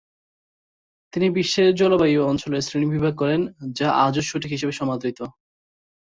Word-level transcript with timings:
তিনি 1.13 1.27
বিশ্বের 1.29 1.69
জলবায়ু 1.75 2.19
অঞ্চলের 2.25 2.61
শ্রেণিবিভাগ 2.61 3.13
করেন, 3.15 3.41
যা 3.73 3.87
আজও 4.05 4.21
সঠিক 4.21 4.51
হিসেবে 4.51 4.73
সমাদৃত। 4.79 5.19